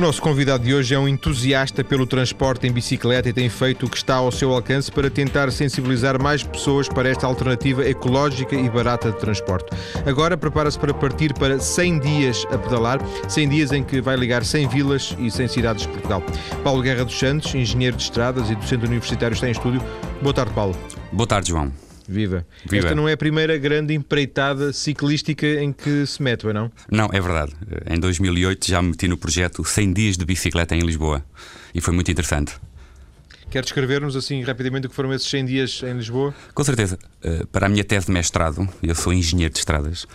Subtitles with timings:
[0.00, 3.84] O nosso convidado de hoje é um entusiasta pelo transporte em bicicleta e tem feito
[3.84, 8.56] o que está ao seu alcance para tentar sensibilizar mais pessoas para esta alternativa ecológica
[8.56, 9.66] e barata de transporte.
[10.06, 14.42] Agora prepara-se para partir para 100 dias a pedalar, 100 dias em que vai ligar
[14.42, 16.22] 100 vilas e 100 cidades de Portugal.
[16.64, 19.82] Paulo Guerra dos Santos, engenheiro de estradas e docente universitário, está em estúdio.
[20.22, 20.74] Boa tarde, Paulo.
[21.12, 21.89] Boa tarde, João.
[22.10, 22.44] Viva.
[22.68, 22.86] Viva.
[22.86, 26.70] Esta não é a primeira grande empreitada ciclística em que se mete, ou não?
[26.90, 27.52] Não, é verdade.
[27.88, 31.24] Em 2008 já me meti no projeto 100 dias de bicicleta em Lisboa
[31.74, 32.54] e foi muito interessante.
[33.50, 36.32] Quer descrever-nos assim rapidamente o que foram esses 100 dias em Lisboa?
[36.54, 36.98] Com certeza.
[37.22, 40.06] Eh, Para a minha tese de mestrado, eu sou engenheiro de estradas,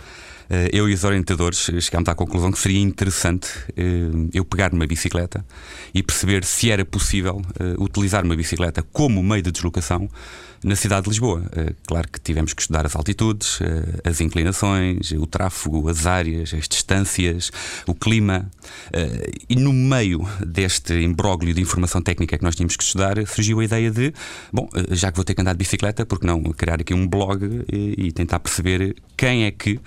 [0.48, 4.86] eh, eu e os orientadores chegámos à conclusão que seria interessante eh, eu pegar numa
[4.86, 5.44] bicicleta
[5.92, 7.42] e perceber se era possível
[7.78, 10.08] utilizar uma bicicleta como meio de deslocação
[10.62, 11.42] na cidade de Lisboa.
[11.52, 16.52] Eh, Claro que tivemos que estudar as altitudes, eh, as inclinações, o tráfego, as áreas,
[16.54, 17.50] as distâncias,
[17.86, 18.50] o clima.
[18.92, 23.60] eh, E no meio deste imbróglio de informação técnica que nós tínhamos que estudar, surgiu
[23.60, 24.12] a ideia de,
[24.52, 27.64] bom, já que vou ter que andar de bicicleta, porque não criar aqui um blog
[27.72, 29.78] e tentar perceber quem é que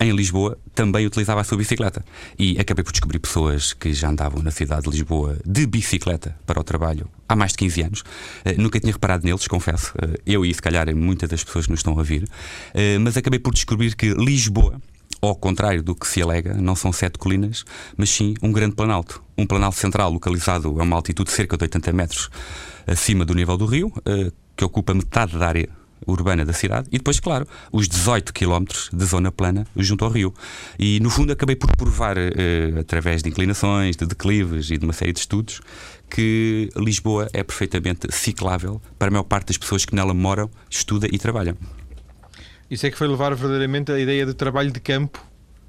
[0.00, 2.02] em Lisboa também utilizava a sua bicicleta.
[2.38, 6.58] E acabei por descobrir pessoas que já andavam na cidade de Lisboa de bicicleta para
[6.58, 8.04] o trabalho há mais de 15 anos.
[8.44, 9.92] Eh, nunca tinha reparado neles, confesso.
[10.02, 12.28] Eh, eu e se calhar muitas das pessoas que nos estão a ouvir.
[12.74, 14.80] Eh, mas acabei por descobrir que Lisboa.
[15.22, 17.64] Ao contrário do que se alega, não são sete colinas,
[17.96, 19.22] mas sim um grande planalto.
[19.36, 22.30] Um planalto central localizado a uma altitude de cerca de 80 metros
[22.86, 23.92] acima do nível do rio,
[24.56, 25.68] que ocupa metade da área
[26.06, 30.34] urbana da cidade e depois, claro, os 18 quilómetros de zona plana junto ao rio.
[30.78, 32.30] E no fundo acabei por provar, eh,
[32.80, 35.60] através de inclinações, de declives e de uma série de estudos,
[36.10, 41.08] que Lisboa é perfeitamente ciclável para a maior parte das pessoas que nela moram, estudam
[41.12, 41.56] e trabalham.
[42.70, 45.24] Isso é que foi levar verdadeiramente a ideia de trabalho de campo,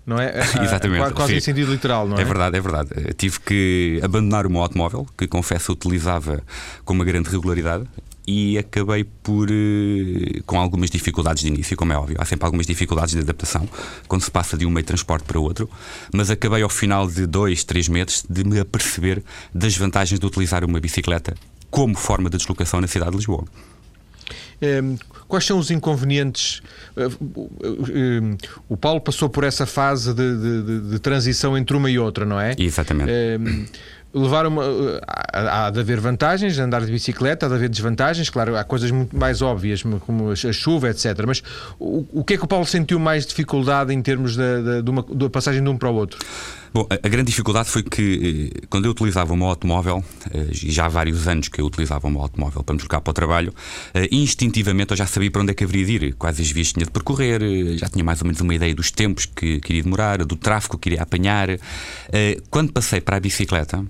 [0.06, 0.40] não é?
[0.42, 1.38] A- Exatamente, qua- Quase sim.
[1.38, 2.22] em sentido literal, não é?
[2.22, 2.90] É verdade, é verdade.
[2.96, 6.42] Eh, Tive que abandonar o meu automóvel, que confesso utilizava
[6.86, 7.86] com uma grande regularidade.
[8.28, 12.68] E acabei por, eh, com algumas dificuldades de início, como é óbvio, há sempre algumas
[12.68, 13.68] dificuldades de adaptação
[14.08, 15.68] quando se passa de um meio de transporte para outro,
[16.14, 19.24] mas acabei ao final de dois, três meses de me aperceber
[19.54, 21.34] das vantagens de utilizar uma bicicleta
[21.72, 23.44] como forma de deslocação na cidade de Lisboa.
[24.62, 24.96] Ehm,
[25.28, 26.62] Quais são os inconvenientes?
[26.98, 27.08] Eh,
[28.70, 32.26] o- Paulo passou por essa fase de, de- de- de transição entre uma e outra,
[32.26, 32.54] não é?
[32.58, 33.10] Exatamente.
[33.10, 33.66] Ehm,
[34.14, 34.64] levar uma.
[35.08, 38.92] Há, há de haver vantagens, andar de bicicleta, há de haver desvantagens, claro, há coisas
[38.92, 41.24] muito mais óbvias, como a chuva, etc.
[41.26, 41.42] Mas
[41.80, 44.90] o, o que é que o Paulo sentiu mais dificuldade em termos da, da, de
[44.90, 46.20] uma, da passagem de um para o outro?
[46.74, 50.02] Bom, a, grande dificuldade foi que eh, quando eu utilizava o meu automóvel,
[50.34, 53.02] eh, e já há vários anos que eu utilizava o meu automóvel para me deslocar
[53.02, 53.54] para o trabalho,
[53.94, 56.72] eh, instintivamente eu já sabia para onde é que haveria de ir, quais as vias
[56.72, 57.42] tinha de percorrer,
[57.78, 60.78] já tinha mais ou menos uma ideia dos tempos que, que iria demorar, do tráfego
[60.78, 61.50] que iria apanhar.
[62.50, 63.86] Quando passei para a bicicleta,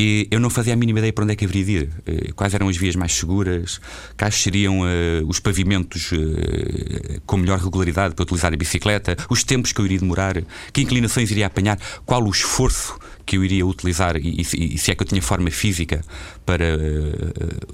[0.00, 1.90] e eu não fazia a mínima ideia para onde é que haveria de ir.
[2.06, 3.78] Eh, Quais eram as vias mais seguras,
[4.16, 9.72] quais seriam eh, os pavimentos eh, com melhor regularidade para utilizar a bicicleta, os tempos
[9.72, 12.98] que eu iria demorar, que inclinações iria apanhar, qual o esforço
[13.30, 16.00] que eu iria utilizar e, e se- e se é que eu tinha forma física
[16.44, 16.78] para eh,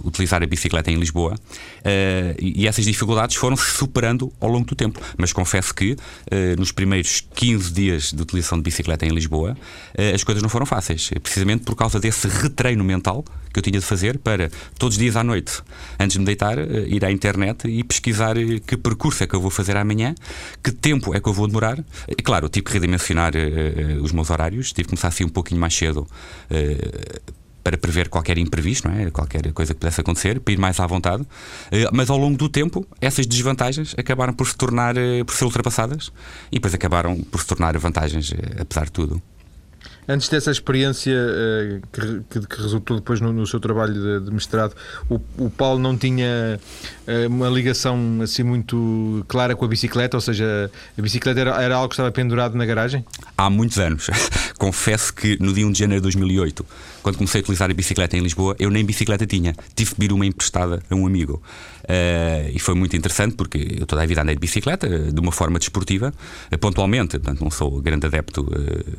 [0.05, 1.35] utilizar a bicicleta em Lisboa.
[1.83, 5.01] Eh, e essas dificuldades foram-se superando ao longo do tempo.
[5.17, 5.97] Mas confesso que
[6.31, 9.57] eh, nos primeiros 15 dias de utilização de bicicleta em Lisboa
[10.15, 13.81] as coisas não foram fáceis, eh, precisamente por causa desse retreino mental que eu tinha
[13.81, 15.63] de fazer para todos os dias à noite,
[15.99, 18.35] antes de me deitar, ir à internet e pesquisar
[18.67, 20.15] que percurso é que eu vou fazer amanhã,
[20.63, 21.83] que tempo é que eu vou demorar.
[22.07, 23.33] E claro, eu tive que redimensionar
[24.03, 26.07] os meus horários, tive que começar assim um pouquinho mais cedo.
[26.51, 27.21] eh,
[27.67, 29.11] para prever qualquer imprevisto, não é?
[29.11, 31.27] qualquer coisa que pudesse acontecer, para ir mais à vontade.
[31.73, 35.47] Eh, Mas ao longo do tempo, essas desvantagens acabaram por se tornar, eh, por ser
[35.47, 36.13] ultrapassadas
[36.53, 39.21] e depois acabaram por se tornar vantagens, apesar de tudo.
[40.09, 41.81] Antes dessa experiência eh,
[42.31, 44.75] que, que- resultou depois no, no seu trabalho de, de mestrado,
[45.11, 46.61] o, o Paulo não tinha
[47.07, 51.75] eh, uma ligação assim muito clara com a bicicleta, ou seja, a bicicleta era, era
[51.77, 53.05] algo que estava pendurado na garagem?
[53.37, 54.07] Há muitos anos.
[54.59, 56.65] Confesso que no dia 1 de janeiro de 2008,
[57.03, 59.55] quando comecei a utilizar a bicicleta em Lisboa, eu nem bicicleta tinha.
[59.75, 61.43] Tive que pedir uma emprestada a um amigo.
[61.89, 65.31] Eh, e foi muito interessante porque eu toda a vida andei de bicicleta, de uma
[65.33, 66.13] forma desportiva,
[66.61, 67.19] pontualmente.
[67.19, 68.49] Portanto, não sou grande adepto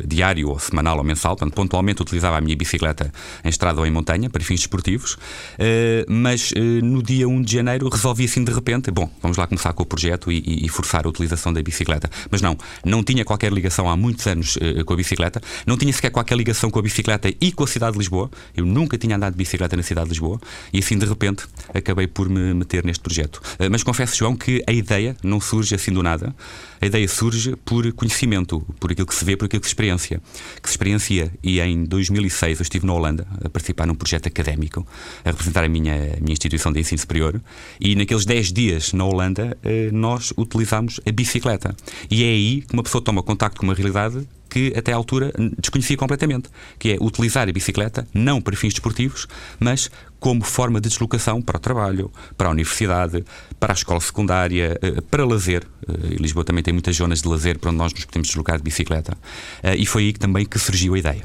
[0.05, 1.35] diário ou semanal ou mensal.
[1.35, 3.11] Portanto, pontualmente utilizava a minha bicicleta
[3.43, 5.17] em estrada ou em montanha para fins desportivos.
[5.57, 9.47] Eh, mas eh, no dia 1 de janeiro resolvi assim de repente: bom, vamos lá
[9.47, 12.09] começar com o projeto e, e- forçar a utilização da bicicleta.
[12.29, 15.91] Mas não, não tinha qualquer ligação há muitos anos eh, com a bicicleta, não tinha
[15.91, 18.29] sequer qualquer ligação com a bicicleta e com a cidade de Lisboa.
[18.55, 20.39] Eu nunca tinha andado de bicicleta na cidade de Lisboa
[20.71, 23.41] e assim de repente acabei por me meter neste projeto.
[23.71, 26.35] Mas confesso, João, que a ideia não surge assim do nada.
[26.81, 30.21] A ideia surge por conhecimento, por aquilo que se vê, por aquilo que se experiencia.
[30.61, 34.85] Que se experiencia e em 2006 eu estive na Holanda a participar num projeto académico,
[35.23, 37.41] a representar a minha, a minha instituição de ensino superior
[37.79, 41.75] e naqueles 10 dias na Holanda eh, nós utilizámos a bicicleta.
[42.09, 44.27] E é aí que uma pessoa toma contacto com uma realidade
[44.57, 46.49] que até à altura desconhecia completamente,
[46.79, 49.27] que é utilizar a bicicleta não para fins desportivos,
[49.59, 53.23] mas como forma de deslocação para o trabalho, para a universidade,
[53.59, 55.63] para a escola secundária, eh, para lazer.
[55.87, 58.63] Eh, Lisboa também tem muitas zonas de lazer para onde nós nos podemos deslocar de
[58.63, 59.15] bicicleta.
[59.61, 61.23] Eh, e foi aí também que surgiu a ideia.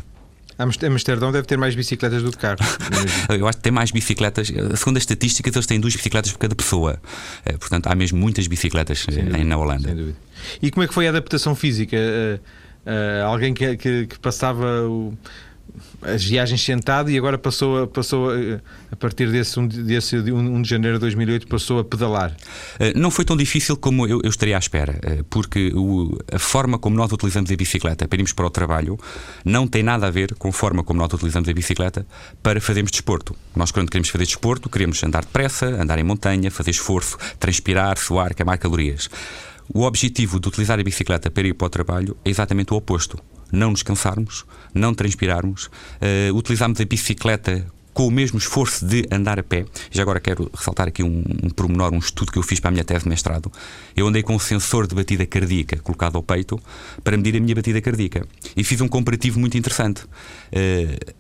[0.58, 2.66] Amsterdão deve ter mais bicicletas do que carros.
[3.30, 4.48] Eu acho que tem mais bicicletas.
[4.76, 7.00] Segundo as estatísticas, eles têm duas bicicletas por cada pessoa.
[7.58, 10.14] Portanto, há mesmo muitas bicicletas dúvida, na Holanda.
[10.60, 11.96] E como é que foi a adaptação física?
[12.84, 15.16] Uh, alguém que, que, que passava o,
[16.02, 18.34] as viagens sentado e agora passou a, passou a,
[18.90, 22.32] a partir desse 1 desse, um, de janeiro de 2008 passou a pedalar.
[22.74, 26.38] Uh, não foi tão difícil como eu, eu estaria à espera, uh, porque o, a
[26.38, 28.98] forma como nós utilizamos a bicicleta para irmos para o trabalho
[29.44, 32.06] não tem nada a ver com a forma como nós utilizamos a bicicleta
[32.42, 33.36] para fazermos desporto.
[33.54, 38.34] Nós, quando queremos fazer desporto, queremos andar depressa, andar em montanha, fazer esforço, transpirar, suar,
[38.34, 39.08] queimar calorias.
[39.72, 43.18] O objetivo de utilizar a bicicleta para ir para o trabalho é exatamente o oposto.
[43.50, 44.44] Não nos cansarmos,
[44.74, 49.66] não transpirarmos, uh, utilizarmos a bicicleta com o mesmo esforço de andar a pé.
[49.90, 52.72] Já agora quero ressaltar aqui um, um pormenor, um estudo que eu fiz para a
[52.72, 53.52] minha tese de mestrado.
[53.94, 56.58] Eu andei com um sensor de batida cardíaca colocado ao peito
[57.04, 58.26] para medir a minha batida cardíaca.
[58.56, 60.04] E fiz um comparativo muito interessante.
[60.04, 61.14] Uh,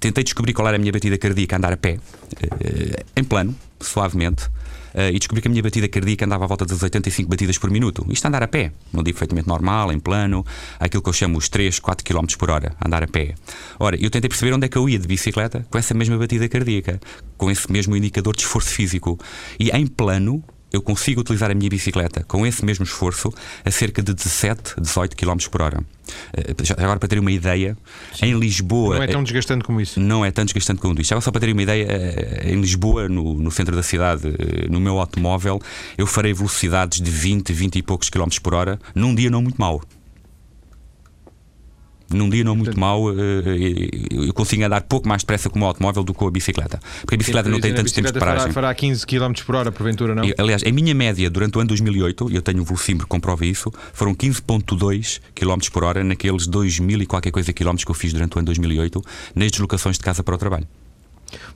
[0.00, 3.54] tentei descobrir qual era a minha batida cardíaca a andar a pé, uh, em plano,
[3.78, 4.48] suavemente
[4.94, 8.04] e descobri que a minha batida cardíaca andava à volta das 85 batidas por minuto.
[8.10, 10.44] Isto andar a pé, não digo perfeitamente normal, em plano,
[10.78, 13.34] aquilo que eu chamo os 3, 4 km por hora, andar a pé.
[13.78, 16.48] Ora, eu tentei perceber onde é que eu ia de bicicleta com essa mesma batida
[16.48, 17.00] cardíaca,
[17.36, 19.18] com esse mesmo indicador de esforço físico.
[19.58, 20.42] E em plano,
[20.72, 23.32] eu consigo utilizar a minha bicicleta com esse mesmo esforço
[23.64, 25.80] a cerca de 17, 18 km por hora.
[26.32, 27.76] Eh, agora, para ter uma ideia,
[28.14, 28.26] Sim.
[28.26, 28.96] em Lisboa.
[28.96, 30.00] Não é tão desgastante como isso.
[30.00, 31.12] Não é tão desgastante como isso.
[31.12, 34.68] Agora, só para ter uma ideia, eh, em Lisboa, no, no centro da cidade, eh,
[34.68, 35.60] no meu automóvel,
[35.96, 39.60] eu farei velocidades de 20, 20 e poucos km por hora num dia não muito
[39.60, 39.82] mau
[42.12, 43.14] num dia não muito mau, eh,
[43.46, 46.80] eh, eu consigo andar pouco mais depressa com o automóvel do que com a bicicleta.
[47.00, 48.52] Porque a bicicleta não tem tantos tempos de paragem.
[48.52, 50.24] Fará, fará 15 km por hora, porventura, não?
[50.24, 53.44] E, aliás, a minha média durante o ano 2008, eu tenho um velocímetro que comprova
[53.44, 57.94] isso, foram 15,2 km por hora naqueles 2 mil e qualquer coisa quilómetros que eu
[57.94, 59.02] fiz durante o ano 2008
[59.34, 60.66] nas deslocações de casa para o trabalho.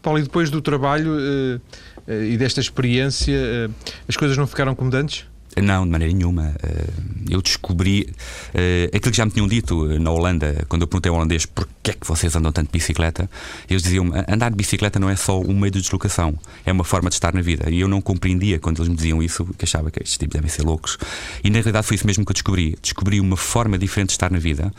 [0.03, 3.71] Paulo, e depois do trabalho uh, e desta experiência,
[4.09, 5.27] as coisas não ficaram como antes?
[5.63, 6.55] Não, de maneira nenhuma.
[6.63, 6.89] Eh,
[7.31, 8.13] eu descobri
[8.53, 11.93] eh, aquilo que já me tinham dito na Holanda, quando eu perguntei ao holandês porquê
[11.93, 13.29] é que vocês andam tanto de bicicleta,
[13.69, 17.09] eles diziam andar de bicicleta não é só um meio de deslocação, é uma forma
[17.09, 17.71] de estar na vida.
[17.71, 20.51] E eu não compreendia quando eles me diziam isso, que achava que estes tipos devem
[20.51, 20.99] ser loucos.
[21.43, 22.77] E na realidade foi isso mesmo que eu descobri.
[22.83, 24.71] Descobri uma forma diferente de estar na vida,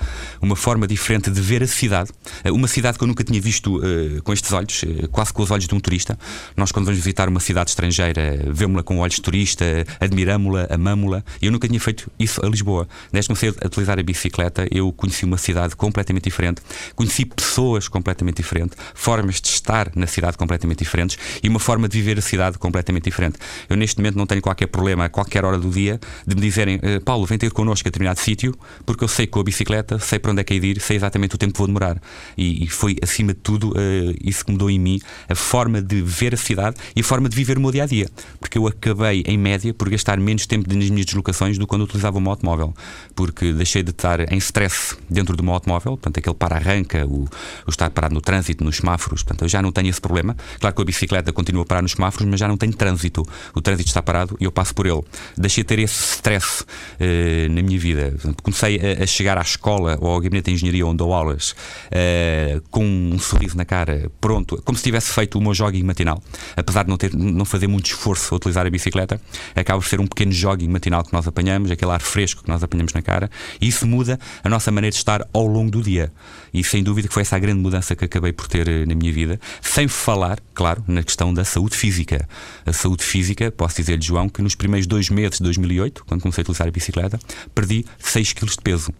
[0.41, 2.11] uma forma diferente de ver a cidade,
[2.43, 3.81] eh, uma cidade que eu nunca tinha visto
[4.23, 6.17] com estes olhos, quase com os olhos de um turista.
[6.55, 9.65] Nós, quando vamos visitar uma cidade estrangeira, vemos-la com olhos de turista,
[9.99, 11.23] admiramos-la, amámo-la.
[11.41, 12.87] Eu nunca tinha feito isso a Lisboa.
[13.11, 16.61] Desde que comecei a utilizar a bicicleta, eu conheci uma cidade completamente diferente,
[16.95, 21.97] conheci pessoas completamente diferentes, formas de estar na cidade completamente diferentes e uma forma de
[21.97, 23.37] viver a cidade completamente diferente.
[23.69, 26.79] Eu, neste momento, não tenho qualquer problema a qualquer hora do dia de me dizerem
[26.81, 28.55] eh, Paulo, vem ter connosco a determinado sítio,
[28.85, 31.35] porque eu sei com a bicicleta, sei para onde é que é ir, sei exatamente
[31.35, 32.01] o tempo que vou demorar.
[32.37, 36.01] E, e foi, acima de tudo, uh, isso que mudou em mim a forma de
[36.01, 38.09] ver a cidade e a forma de viver o meu dia a dia.
[38.39, 41.83] Porque eu acabei, em média, por gastar menos tempo tempo minhas deslocações do que quando
[41.83, 42.73] utilizava o meu automóvel,
[43.15, 47.69] porque deixei de estar em stress dentro do meu automóvel, portanto, aquele para-arranca, o, o,
[47.69, 50.35] estar parado no trânsito, nos semáforos, portanto, eu já não tenho esse problema.
[50.59, 53.23] Claro que a bicicleta continua a parar nos semáforos, mas já não tenho trânsito.
[53.53, 55.03] O trânsito está parado e eu passo por ele.
[55.37, 58.11] Deixei de ter esse stress uh, na minha vida.
[58.11, 61.51] Portanto, comecei a, a, chegar à escola ou ao gabinete de engenharia onde dou aulas
[61.51, 66.21] uh, com um sorriso na cara, pronto, como se tivesse feito o meu jogging matinal.
[66.55, 69.21] Apesar de não, ter, não fazer muito esforço a utilizar a bicicleta,
[69.55, 72.49] acaba por ser um pequeno jogging jogging matinal que nós apanhamos, aquele ar fresco que
[72.49, 75.81] nós apanhamos na cara, e isso muda a nossa maneira de estar ao longo do
[75.81, 76.11] dia.
[76.53, 78.95] E sem dúvida que foi essa a grande mudança que acabei por ter eh, na
[78.95, 82.27] minha vida, sem falar, claro, na questão da saúde física.
[82.65, 86.41] A saúde física, posso dizer-lhe, João, que nos primeiros dois meses de 2008, quando comecei
[86.41, 87.19] a utilizar a bicicleta,
[87.53, 88.93] perdi 6 kg de peso.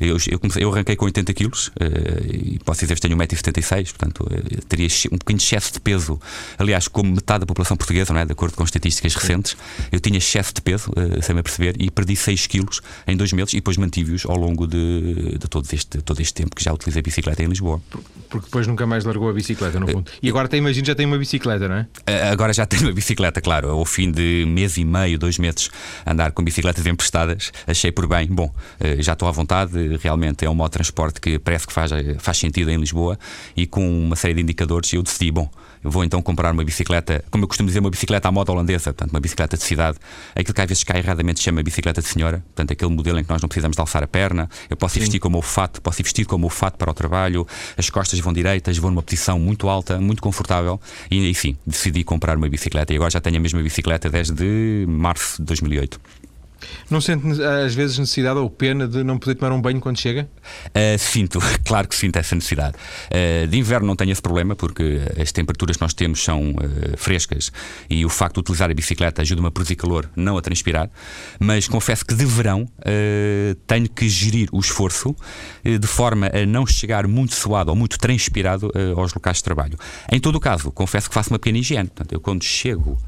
[0.00, 1.72] Eu, eu, comecei, eu arranquei com 80 quilos uh,
[2.32, 6.20] e posso dizer que tenho 1,76m, portanto uh, teria um de excesso de peso.
[6.56, 8.24] Aliás, como metade da população portuguesa, não é?
[8.24, 9.56] de acordo com estatísticas recentes,
[9.90, 13.32] eu tinha excesso de peso, uh, sem me perceber, e perdi 6 quilos em dois
[13.32, 16.72] meses e depois mantive-os ao longo de, de todo, este, todo este tempo que já
[16.72, 17.80] utilizei bicicleta em Lisboa.
[18.28, 20.10] Porque depois nunca mais largou a bicicleta, no fundo.
[20.22, 21.86] E agora tem, imagino, já tem uma bicicleta, não é?
[22.30, 23.70] Agora já tenho uma bicicleta, claro.
[23.70, 25.70] Ao fim de mês e meio, dois meses,
[26.06, 28.52] andar com bicicletas emprestadas, achei por bem, bom,
[29.00, 32.38] já estou à vontade realmente é um modo de transporte que parece que faz, faz
[32.38, 33.18] sentido em Lisboa
[33.56, 35.48] e com uma série de indicadores eu decidi, bom,
[35.82, 38.92] eu vou então comprar uma bicicleta, como eu costumo dizer, uma bicicleta à moda holandesa,
[38.92, 39.98] portanto, uma bicicleta de cidade,
[40.34, 43.24] aquilo que às vezes cá erradamente se chama bicicleta de senhora, portanto, aquele modelo em
[43.24, 45.80] que nós não precisamos de alçar a perna, eu posso ir vestir como o fato,
[45.80, 49.02] posso ir vestido como o fato para o trabalho, as costas vão direitas, vou numa
[49.02, 50.80] posição muito alta, muito confortável
[51.10, 55.38] e, enfim, decidi comprar uma bicicleta e agora já tenho a mesma bicicleta desde março
[55.38, 56.00] de 2008.
[56.90, 60.28] Não sente às vezes necessidade ou pena de não poder tomar um banho quando chega?
[60.68, 62.76] Uh, sinto, claro que sinto essa necessidade.
[63.06, 66.96] Uh, de inverno não tenho esse problema porque as temperaturas que nós temos são uh,
[66.96, 67.52] frescas
[67.88, 70.90] e o facto de utilizar a bicicleta ajuda-me a produzir calor, não a transpirar.
[71.38, 72.66] Mas confesso que de verão
[73.66, 75.14] tenho que gerir o esforço
[75.64, 79.78] de forma a não chegar muito suado ou muito transpirado aos locais de trabalho.
[80.10, 81.88] Em todo o caso, confesso que faço uma pequena higiene.
[81.88, 82.98] Portanto, eu quando chego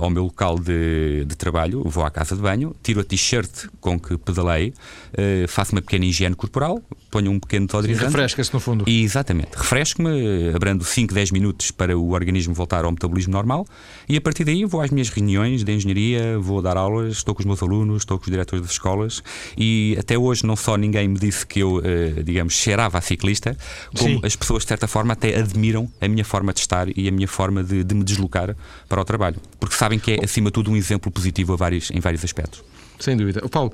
[0.00, 3.98] ao meu local de, de, trabalho, vou à casa de banho, tiro a t-shirt com
[3.98, 4.68] que pedalei,
[5.12, 8.06] uh, faço uma pequena higiene corporal, ponho um pequeno desodorizante.
[8.06, 8.84] Refresca-se no fundo.
[8.86, 9.50] E, exatamente.
[9.54, 13.66] Refresco-me, abrando 5, 10 minutos para o organismo voltar ao metabolismo normal
[14.08, 17.40] e a partir daí vou às minhas reuniões de engenharia, vou dar aulas, estou com
[17.40, 19.22] os meus alunos, estou com os diretores das escolas
[19.56, 23.56] e até hoje não só ninguém me disse que eu, uh, digamos, cheirava a ciclista,
[23.96, 24.20] como Sim.
[24.24, 27.28] as pessoas de certa forma até admiram a minha forma de estar e a minha
[27.28, 28.56] forma de, de me deslocar
[28.88, 32.00] para o trabalho porque sabem que é, acima de tudo, um exemplo positivo vários, em
[32.00, 32.62] vários aspectos.
[32.98, 33.40] Sem dúvida.
[33.44, 33.72] O Paulo,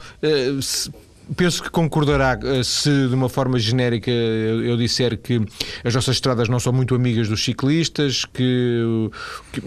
[0.63, 0.91] se
[1.37, 5.41] penso que concordará eh, se de uma forma genérica eu disser que
[5.85, 9.11] as nossas estradas não são muito amigas dos ciclistas, que,
[9.53, 9.63] que,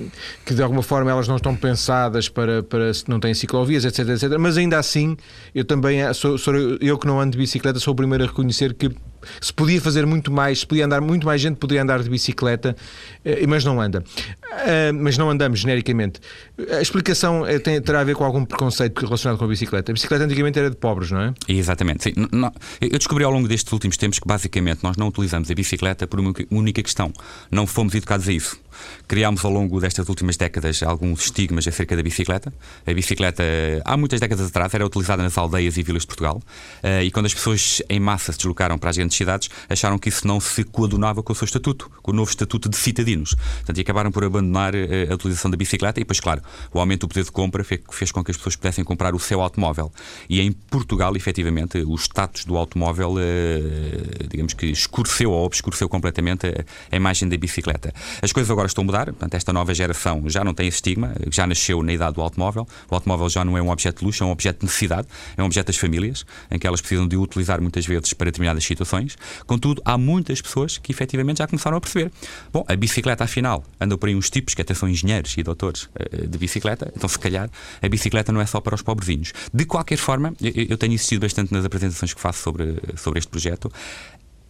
[0.46, 4.38] que de alguma forma elas não estão pensadas para, para não têm ciclovias, etc, etc.
[4.40, 5.16] Mas ainda assim,
[5.54, 8.74] eu também sou, sou eu que não ando de bicicleta, sou o primeiro a reconhecer
[8.74, 8.92] que
[9.42, 12.76] se podia fazer muito mais, se podia andar muito mais gente, poderia andar de bicicleta,
[13.24, 14.04] eh, mas não anda.
[14.54, 16.20] Ah, mas não andamos genericamente.
[16.72, 19.92] A explicação é, tem, terá a ver com algum preconceito relacionado com a bicicleta.
[19.92, 21.34] A bicicleta antigamente era de pobres, não é?
[21.48, 22.04] Exatamente.
[22.04, 22.14] Sim.
[22.82, 26.20] Eu descobri ao longo destes últimos tempos que basicamente nós não utilizamos a bicicleta por
[26.20, 27.12] uma única questão.
[27.50, 28.58] Não fomos educados a isso.
[29.08, 32.54] Criámos ao longo destas últimas décadas alguns estigmas acerca da bicicleta.
[32.86, 33.44] A bicicleta,
[33.86, 36.42] há muitas décadas atrás, era utilizada nas aldeias e vilas de Portugal.
[36.82, 40.10] Eh, e quando as pessoas em massa se deslocaram para as grandes cidades, acharam que
[40.10, 43.36] isso não se coadunava com o seu estatuto, com o novo estatuto de citadinos.
[43.36, 46.00] Portanto, e acabaram por abandonar eh, a utilização da bicicleta.
[46.00, 46.42] E depois, claro,
[46.74, 49.42] o aumento do poder de compra fez com que as pessoas pudessem comprar o seu
[49.42, 49.92] automóvel.
[50.30, 56.48] E em Portugal, efetivamente, o status do automóvel, eh, digamos que escureceu ou obscureceu completamente
[56.92, 57.94] a imagem da bicicleta.
[58.22, 61.14] As coisas agora estão a mudar, portanto, esta nova geração já não tem esse estigma,
[61.32, 62.68] já nasceu na idade do automóvel.
[62.90, 65.44] O automóvel já não é um objeto de luxo, é um objeto de necessidade, é
[65.44, 69.18] um objeto das famílias, em que elas precisam de utilizar muitas vezes para determinadas situações.
[69.46, 72.12] Contudo, há muitas pessoas que efetivamente já começaram a perceber.
[72.52, 75.90] Bom, a bicicleta, afinal, andam por aí uns tipos que até são engenheiros e doutores
[75.96, 77.50] eh, de bicicleta, então se calhar
[77.82, 79.34] a bicicleta não é só para os pobrezinhos.
[79.54, 83.72] De qualquer forma, eu tenho insistido bastante nas apresentações que faço sobre, sobre este projeto,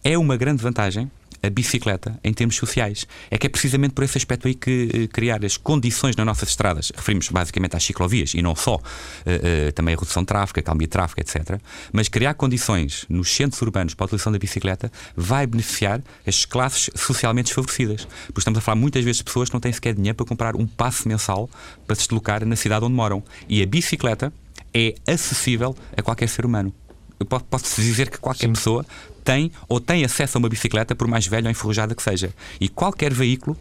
[0.02, 1.10] é uma grande vantagem
[1.44, 3.06] a bicicleta em termos sociais.
[3.30, 6.48] É que é precisamente por esse aspecto aí que uh, criar as condições nas nossas
[6.50, 10.60] estradas, referimos basicamente às ciclovias e não só, uh, uh, também a redução de tráfego,
[10.60, 11.60] a calmia de tráfego, etc.
[11.92, 16.90] Mas criar condições nos centros urbanos para a utilização da bicicleta vai beneficiar as classes
[16.94, 18.06] socialmente desfavorecidas.
[18.26, 20.56] Porque estamos a falar muitas vezes de pessoas que não têm sequer dinheiro para comprar
[20.56, 21.48] um passe mensal
[21.86, 23.22] para se deslocar na cidade onde moram.
[23.48, 24.32] E a bicicleta
[24.72, 26.74] é acessível a qualquer ser humano.
[27.18, 28.52] Eu posso dizer que qualquer Sim.
[28.52, 28.84] pessoa
[29.24, 32.32] tem ou tem acesso a uma bicicleta, por mais velha ou enferrujada que seja.
[32.60, 33.56] E qualquer veículo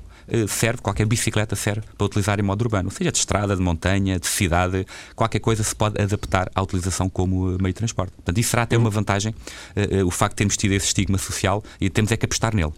[0.47, 4.27] serve, qualquer bicicleta serve para utilizar em modo urbano, seja de estrada, de montanha, de
[4.27, 8.11] cidade, qualquer coisa se pode adaptar à utilização como eh, meio de transporte.
[8.13, 11.63] Portanto, isso será até uma vantagem, uh, o facto de termos tido esse estigma social
[11.79, 12.73] e temos é que apostar nele.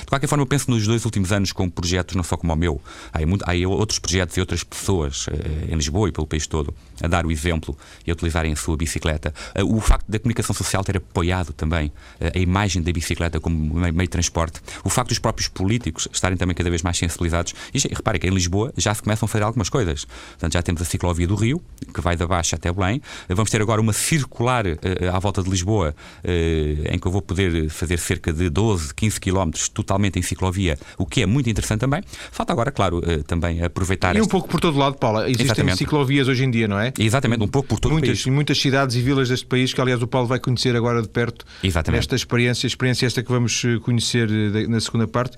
[0.00, 2.56] De qualquer forma, eu penso nos dois últimos anos com projetos, não só como o
[2.56, 5.26] meu, há, muito, há outros projetos e outras pessoas
[5.66, 7.76] em Lisboa e pelo país todo a dar o exemplo
[8.06, 9.32] e a utilizarem a sua bicicleta.
[9.64, 11.90] o facto da comunicação social ter apoiado também
[12.20, 16.49] a imagem da bicicleta como meio de transporte, o facto dos próprios políticos estarem também
[16.50, 17.54] também cada vez mais sensibilizados.
[17.72, 20.04] E repare que em Lisboa já se começam a fazer algumas coisas.
[20.04, 23.00] Portanto, já temos a ciclovia do Rio, que vai da Baixa até Belém.
[23.28, 24.78] Vamos ter agora uma circular uh,
[25.12, 29.20] à volta de Lisboa, uh, em que eu vou poder fazer cerca de 12, 15
[29.20, 32.02] quilómetros totalmente em ciclovia, o que é muito interessante também.
[32.30, 34.16] Falta agora, claro, uh, também aproveitar.
[34.16, 35.24] E um pouco por todo lado, Paula.
[35.26, 35.78] Existem Exatamente.
[35.78, 36.92] ciclovias hoje em dia, não é?
[36.98, 38.34] Exatamente, um pouco por todo muitas, o país.
[38.34, 41.44] Muitas cidades e vilas deste país, que aliás o Paulo vai conhecer agora de perto.
[41.62, 42.00] Exatamente.
[42.00, 44.28] Esta experiência, experiência esta que vamos conhecer
[44.68, 45.36] na segunda parte.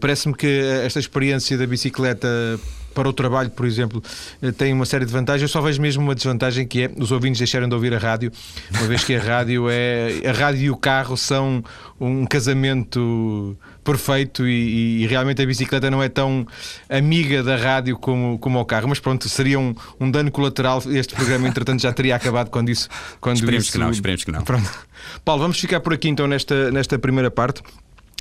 [0.00, 0.46] Parece-me que
[0.84, 2.28] esta experiência da bicicleta
[2.94, 4.02] para o trabalho, por exemplo,
[4.40, 5.42] eh, tem uma série de vantagens.
[5.42, 8.30] Eu só vejo mesmo uma desvantagem que é os ouvintes deixarem de ouvir a rádio,
[8.70, 10.22] uma vez que a rádio é.
[10.24, 11.62] A rádio e o carro são
[12.00, 16.46] um casamento perfeito e, e, realmente a bicicleta não é tão
[16.88, 18.88] amiga da rádio como, como o carro.
[18.88, 20.82] Mas pronto, seria um, um dano colateral.
[20.86, 22.88] Este programa, entretanto, já teria acabado quando isso.
[23.20, 23.72] Quando esperemos isso...
[23.72, 24.42] que não, esperemos que não.
[24.42, 24.70] Pronto.
[25.24, 27.62] Paulo, vamos ficar por aqui então nesta, nesta primeira parte.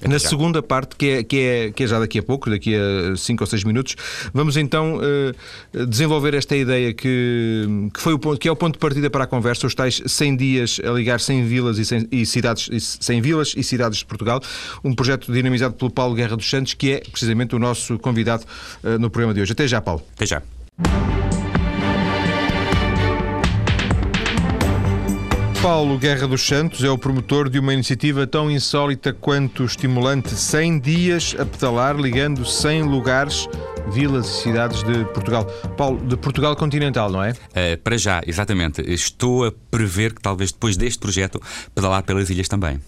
[0.07, 3.15] Na segunda parte, que é, que, é, que é já daqui a pouco, daqui a
[3.15, 3.95] 5 ou 6 minutos,
[4.33, 8.73] vamos então uh, desenvolver esta ideia que, que, foi o ponto, que é o ponto
[8.73, 12.07] de partida para a conversa, os tais 100 dias a ligar 100 vilas e, 100,
[12.11, 14.41] e cidades, 100 vilas e cidades de Portugal,
[14.83, 18.43] um projeto dinamizado pelo Paulo Guerra dos Santos, que é precisamente o nosso convidado
[18.83, 19.53] uh, no programa de hoje.
[19.53, 20.03] Até já, Paulo.
[20.15, 20.41] Até já.
[25.63, 30.79] Paulo Guerra dos Santos é o promotor de uma iniciativa tão insólita quanto estimulante 100
[30.79, 33.47] dias a pedalar, ligando 100 lugares,
[33.89, 35.45] vilas e cidades de Portugal.
[35.77, 37.31] Paulo, de Portugal continental, não é?
[37.31, 38.81] Uh, para já, exatamente.
[38.81, 41.41] Estou a prever que talvez depois deste projeto
[41.73, 42.81] pedalar pelas ilhas também.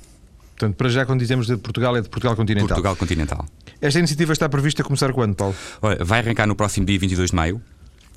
[0.57, 2.67] Portanto, para já, quando dizemos de Portugal, é de Portugal continental.
[2.67, 3.45] Portugal continental.
[3.79, 5.55] Esta iniciativa está prevista a começar quando, Paulo?
[5.81, 7.61] Olha, vai arrancar no próximo dia 22 de maio,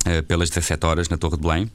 [0.05, 1.71] uh, pelas 17 horas, na Torre de Belém.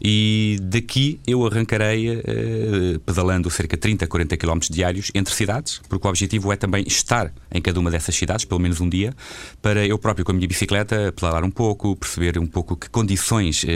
[0.00, 6.06] E daqui eu arrancarei uh, pedalando cerca de 30, 40 km diários entre cidades, porque
[6.06, 9.14] o objetivo é também estar em cada uma dessas cidades, pelo menos um dia,
[9.62, 13.62] para eu próprio com a minha bicicleta pedalar um pouco, perceber um pouco que condições
[13.64, 13.66] uh,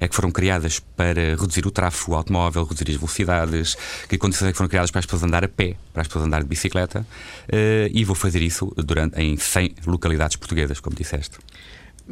[0.00, 3.76] é que foram criadas para reduzir o tráfego automóvel, reduzir as velocidades,
[4.08, 6.24] que condições é que foram criadas para as pessoas andar a pé, para as pessoas
[6.24, 11.38] andar de bicicleta, uh, e vou fazer isso durante, em 100 localidades portuguesas, como disseste.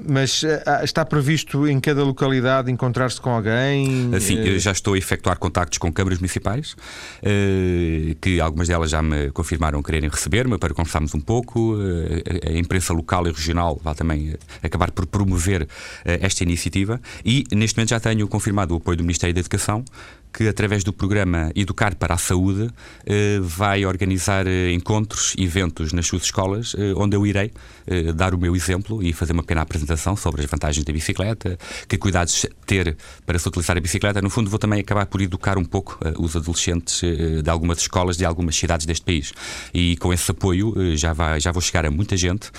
[0.06, 0.48] Mas uh,
[0.82, 4.10] está previsto em cada localidade encontrar-se com alguém?
[4.20, 9.02] Sim, eu já estou a efetuar contactos com câmaras municipais, uh, que algumas delas já
[9.02, 11.76] me confirmaram quererem receber-me para conversarmos um pouco.
[12.46, 15.66] A imprensa local e regional vai também acabar por promover
[16.04, 17.00] esta iniciativa.
[17.24, 19.84] E neste momento já tenho confirmado o apoio do Ministério da Educação,
[20.32, 22.70] que, através do programa Educar para a Saúde,
[23.06, 27.52] eh, vai organizar eh, encontros, eventos nas suas escolas, eh, onde eu irei
[28.14, 31.58] dar o meu exemplo e fazer uma pequena apresentação sobre as vantagens da bicicleta,
[31.88, 34.20] que cuidados ter para se utilizar a bicicleta.
[34.20, 37.00] No fundo, vou também acabar por educar um pouco os adolescentes
[37.42, 39.32] de algumas escolas de algumas cidades deste país.
[39.72, 42.50] E com esse apoio já, vai, já vou chegar a muita gente,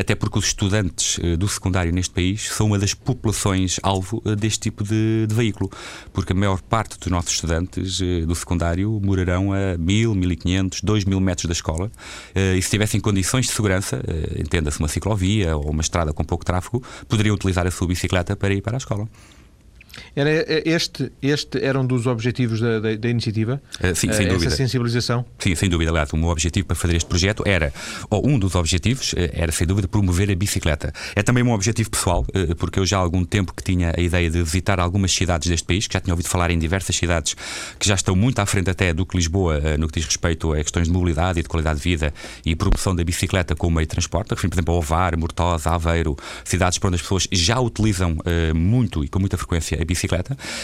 [0.00, 4.84] até porque os estudantes do secundário neste país são uma das populações alvo deste tipo
[4.84, 5.68] de, de veículo,
[6.12, 11.20] porque a maior parte dos nossos estudantes eh, do secundário morarão a 1000, 1500, 2000
[11.20, 11.90] metros da escola
[12.34, 16.24] eh, e se tivessem condições de segurança, eh, entenda-se uma ciclovia ou uma estrada com
[16.24, 19.08] pouco tráfego, poderiam utilizar a sua bicicleta para ir para a escola.
[20.16, 23.60] Era eh, este, este era um dos objetivos da, da, da iniciativa?
[23.78, 24.46] Uh, sim, sem uh, dúvida.
[24.46, 25.26] Essa sensibilização?
[25.38, 25.90] Sim, sem dúvida.
[25.90, 27.70] Aliás, o meu objetivo para fazer este projeto era,
[28.08, 30.90] ou um dos objetivos, era sem dúvida promover a bicicleta.
[31.14, 32.24] É também um objetivo pessoal,
[32.56, 35.66] porque eu já há algum tempo que tinha a ideia de visitar algumas cidades deste
[35.66, 37.36] país, que já tinha ouvido falar em diversas cidades
[37.78, 40.56] que já estão muito à frente até do que Lisboa no que diz respeito a
[40.56, 43.90] questões de mobilidade e de qualidade de vida e promoção da bicicleta como meio de
[43.90, 44.30] transporte.
[44.30, 48.16] Refiro, por exemplo, a Ovar, Mortosa, Aveiro, cidades por onde as pessoas já utilizam
[48.54, 50.05] muito e com muita frequência a bicicleta.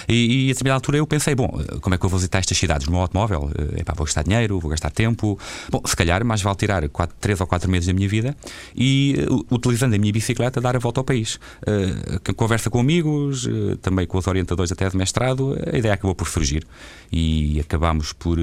[0.08, 1.48] E, e a determinada altura eu pensei, bom,
[1.80, 3.50] como é que eu vou visitar estas cidades no automóvel?
[3.58, 5.38] Eh, epá, vou gastar dinheiro, vou gastar tempo.
[5.70, 8.36] Bom, se calhar mais vale tirar 4, 3 ou 4 meses da minha vida
[8.74, 11.36] e, uh, utilizando a minha bicicleta, dar a volta ao país.
[11.62, 16.14] Uh, conversa com amigos, uh, também com os orientadores até de mestrado, a ideia acabou
[16.14, 16.66] por surgir
[17.10, 18.38] e acabamos por,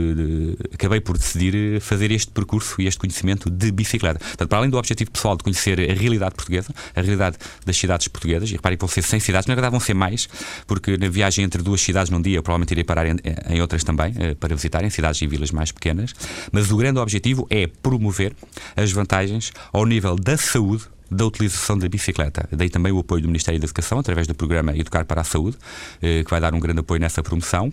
[0.72, 4.20] acabei por decidir fazer este percurso e este conhecimento de bicicleta.
[4.20, 8.08] Portanto, para além do objetivo pessoal de conhecer a realidade portuguesa, a realidade das cidades
[8.08, 10.30] portuguesas, e reparem que vão ser 100 cidades, na verdade vão ser mais,
[10.68, 13.16] porque na viagem entre duas cidades num dia, provavelmente irei parar em,
[13.50, 16.14] em outras também, eh, para visitar, em cidades e vilas mais pequenas.
[16.52, 18.34] Mas o grande objetivo é promover
[18.76, 22.48] as vantagens ao nível da saúde da utilização da bicicleta.
[22.52, 25.58] Daí também o apoio do Ministério da Educação, através do programa Educar para a Saúde,
[26.02, 27.72] eh, que vai dar um grande apoio nessa promoção.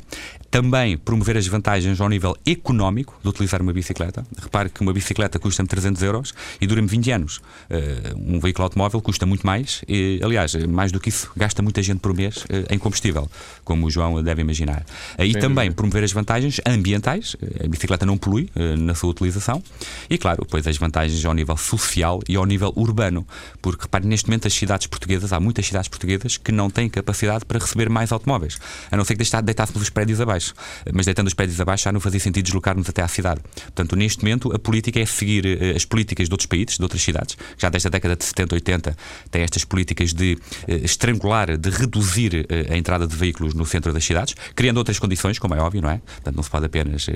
[0.51, 4.27] Também promover as vantagens ao nível económico de utilizar uma bicicleta.
[4.41, 7.41] Repare que uma bicicleta custa-me 300 euros e dura-me 20 anos.
[7.69, 9.83] Eh, um veículo automóvel custa muito mais.
[9.89, 13.29] E, aliás, mais do que isso, gasta muita gente por mês eh, em combustível,
[13.65, 14.85] como o João deve imaginar.
[15.19, 17.37] E também promover as vantagens ambientais.
[17.63, 19.63] A bicicleta não polui na sua utilização.
[20.09, 23.27] E, claro, depois as vantagens ao nível social e ao nível urbano
[23.61, 27.45] porque, repare, neste momento as cidades portuguesas, há muitas cidades portuguesas que não têm capacidade
[27.45, 28.59] para receber mais automóveis,
[28.91, 30.46] a não ser que deitassem os prédios abaixo.
[30.93, 33.41] Mas deitando os pés abaixo já não fazia sentido deslocar-nos até à cidade.
[33.65, 37.37] Portanto, neste momento, a política é seguir as políticas de outros países, de outras cidades,
[37.59, 38.97] já desde a década de 70, 80,
[39.31, 44.35] tem estas políticas de estrangular, de reduzir a entrada de veículos no centro das cidades,
[44.55, 45.99] criando outras condições, como é óbvio, não é?
[45.99, 47.07] Portanto, não se pode apenas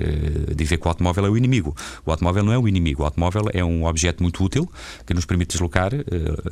[0.55, 1.75] dizer que o automóvel é o inimigo.
[2.05, 3.03] O automóvel não é o inimigo.
[3.03, 4.71] O automóvel é um objeto muito útil
[5.05, 5.91] que nos permite deslocar.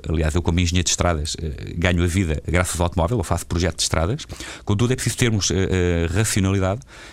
[0.07, 1.35] Aliás, eu, como engenheiro de estradas,
[1.75, 4.25] ganho a vida graças ao automóvel, eu faço projeto de estradas.
[4.65, 5.51] Contudo, é preciso termos
[6.13, 6.58] racionalidade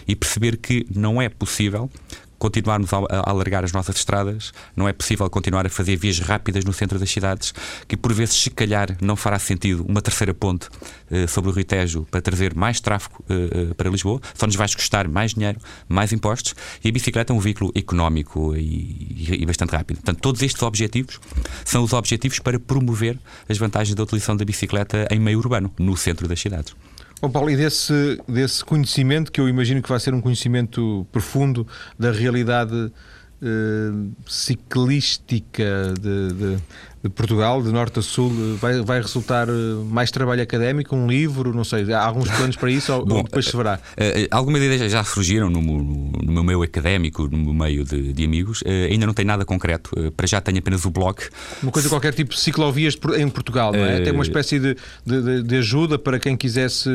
[0.07, 1.91] e perceber que não é possível
[2.39, 6.73] continuarmos a, alargar as nossas estradas, não é possível continuar a fazer vias rápidas no
[6.73, 7.53] centro das cidades,
[7.89, 10.69] que por vezes, se calhar, não fará sentido uma terceira ponte
[11.11, 14.57] uh, sobre o Rio Tejo para trazer mais tráfego uh, uh, para Lisboa, só nos
[14.57, 16.55] vai custar mais dinheiro, mais impostos,
[16.85, 19.99] e a bicicleta é um veículo económico e, e, e bastante rápido.
[19.99, 21.21] Portanto, todos estes objetivos
[21.65, 25.97] são os objetivos para promover as vantagens da utilização da bicicleta em meio urbano, no
[25.97, 26.75] centro das cidades.
[27.21, 31.67] Bom, Paulo, e desse, desse conhecimento, que eu imagino que vai ser um conhecimento profundo
[31.99, 32.93] da realidade
[33.43, 33.91] eh,
[34.27, 36.59] ciclística de, de,
[37.09, 39.53] de Portugal, de norte a sul, vai, vai resultar eh,
[39.89, 43.47] mais trabalho académico, um livro, não sei, há alguns planos para isso ou, Bom, depois
[43.47, 43.79] se verá?
[43.93, 48.13] Uh, algumas ideias já surgiram no, no, no, meu meio académico, no meu meio de,
[48.13, 51.17] de amigos, ainda não tem nada concreto, para já tenho apenas o blog.
[51.63, 54.01] Uma coisa qualquer tipo de ciclovias em Portugal, não é?
[54.01, 56.89] Tem uma espécie de, de, de, ajuda para quem quisesse.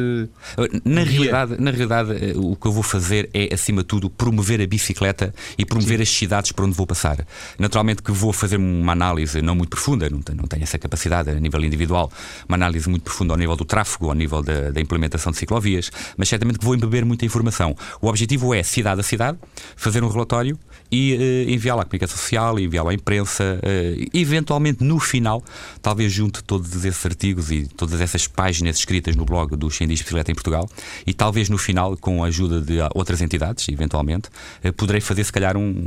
[0.83, 4.67] Na realidade, na realidade, o que eu vou fazer é, acima de tudo, promover a
[4.67, 6.03] bicicleta e promover Sim.
[6.03, 7.25] as cidades por onde vou passar.
[7.57, 10.79] Naturalmente que vou fazer uma análise não muito profunda profunda, não tenho, não tenho essa
[10.79, 12.11] capacidade a nível individual,
[12.47, 15.91] uma análise muito profunda ao nível do tráfego, ao nível da, da implementação de ciclovias,
[16.17, 17.75] mas certamente que vou embeber muita informação.
[18.01, 19.37] O objetivo é, cidade a cidade,
[19.75, 20.57] fazer um relatório
[20.91, 25.43] e uh, enviá-lo à comunicação social, enviá-lo à imprensa, uh, eventualmente no final,
[25.81, 30.31] talvez junto todos esses artigos e todas essas páginas escritas no blog do Xendi Bicicleta
[30.31, 30.69] em Portugal,
[31.05, 34.29] e talvez no final, com a ajuda de outras entidades, eventualmente,
[34.63, 35.83] uh, poderei fazer se calhar um.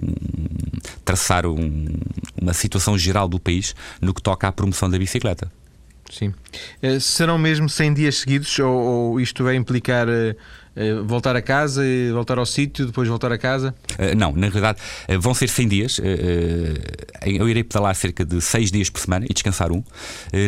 [1.04, 1.86] traçar um,
[2.40, 3.74] uma situação geral do país
[4.04, 5.50] no que toca à promoção da bicicleta.
[6.10, 6.32] Sim.
[7.00, 10.36] serão mesmo 100 dias seguidos ou, ou isto vai implicar eh,
[11.06, 11.82] voltar a casa
[12.12, 13.74] voltar ao sítio, depois voltar a casa?
[13.92, 16.00] Uh, não, na realidade uh, vão ser 100 dias.
[17.24, 19.82] eu irei pedalar cerca de 6 dias por semana e descansar um.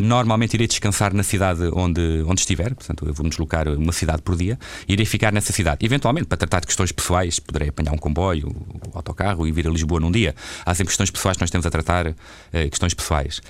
[0.03, 4.37] normalmente irei descansar na cidade onde, onde estiver, portanto, eu vou-me deslocar uma cidade por
[4.37, 4.59] dia.
[4.89, 5.85] Irei ficar nessa cidade.
[5.85, 9.71] Eventualmente, para tratar de questões pessoais, poderei apanhar um comboio, um autocarro e vir a
[9.71, 10.35] Lisboa num dia.
[10.65, 12.15] Há sempre questões pessoais que nós temos a tratar,
[12.71, 13.41] questões pessoais.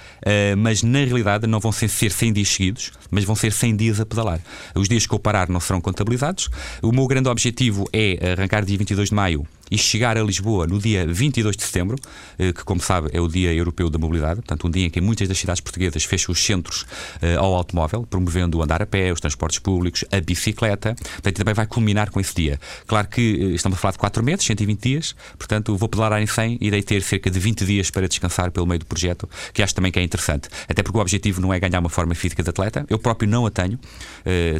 [0.58, 4.06] mas na realidade não vão ser 100 dias seguidos, mas vão ser 100 dias a
[4.06, 4.40] pedalar.
[4.74, 6.48] Os dias que eu parar não serão contabilizados.
[6.83, 10.79] O meu grande objetivo é arrancar dia 22 de maio e chegar a Lisboa no
[10.79, 11.96] dia 22 de setembro,
[12.38, 15.00] eh, que, como sabe, é o Dia Europeu da Mobilidade, portanto, um dia em que
[15.00, 19.12] muitas das cidades portuguesas fecham os centros uh, ao automóvel, promovendo o andar a pé,
[19.12, 20.94] os transportes públicos, a bicicleta.
[20.94, 22.61] Portanto, também vai culminar com esse dia.
[22.87, 26.26] Claro que uh, estamos a falar de 4 meses, 120 dias, portanto, vou pedalar em
[26.26, 29.62] 100 e irei ter cerca de 20 dias para descansar pelo meio do projeto, que
[29.62, 30.48] acho também que é interessante.
[30.68, 33.46] Até porque o objetivo não é ganhar uma forma física de atleta, eu próprio não
[33.46, 33.79] a tenho,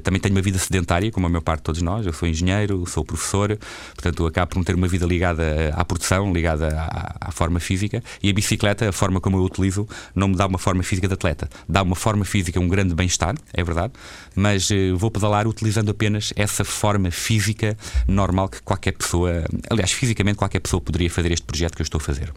[0.03, 2.85] também tenho uma vida sedentária, como a maior parte de todos nós, eu sou engenheiro,
[2.87, 3.59] sou professor,
[3.95, 8.03] portanto, acabo por não ter uma vida ligada à produção, ligada à, à, forma física,
[8.23, 11.15] e a bicicleta, a forma como eu utilizo, não me dá uma forma física de
[11.15, 11.49] atleta.
[11.69, 13.93] Dá uma forma física, um grande bem-estar, é verdade,
[14.35, 20.37] mas uh, vou pedalar utilizando apenas essa forma física normal que qualquer pessoa, aliás, fisicamente
[20.37, 22.33] qualquer pessoa poderia fazer este projeto que eu estou a fazer.